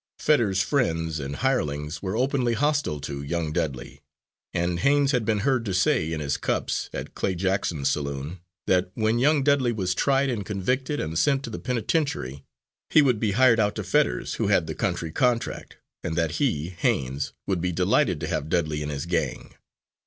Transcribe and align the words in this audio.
Fetters's 0.17 0.63
friends 0.63 1.19
and 1.19 1.35
hirelings 1.35 2.01
were 2.01 2.17
openly 2.17 2.53
hostile 2.55 2.99
to 3.01 3.21
young 3.21 3.51
Dudley, 3.53 4.01
and 4.51 4.79
Haines 4.79 5.11
had 5.11 5.25
been 5.25 5.41
heard 5.41 5.63
to 5.65 5.75
say, 5.75 6.11
in 6.11 6.19
his 6.21 6.37
cups, 6.37 6.89
at 6.91 7.13
Clay 7.13 7.35
Jackson's 7.35 7.91
saloon, 7.91 8.39
that 8.65 8.89
when 8.95 9.19
young 9.19 9.43
Dudley 9.43 9.71
was 9.71 9.93
tried 9.93 10.27
and 10.27 10.43
convicted 10.43 10.99
and 10.99 11.19
sent 11.19 11.43
to 11.43 11.51
the 11.51 11.59
penitentiary, 11.59 12.43
he 12.89 13.03
would 13.03 13.19
be 13.19 13.33
hired 13.33 13.59
out 13.59 13.75
to 13.75 13.83
Fetters, 13.83 14.33
who 14.33 14.47
had 14.47 14.65
the 14.65 14.73
country 14.73 15.11
contract, 15.11 15.77
and 16.03 16.15
that 16.15 16.37
he, 16.41 16.69
Haines, 16.69 17.33
would 17.45 17.61
be 17.61 17.71
delighted 17.71 18.19
to 18.21 18.27
have 18.27 18.49
Dudley 18.49 18.81
in 18.81 18.89
his 18.89 19.05
gang. 19.05 19.53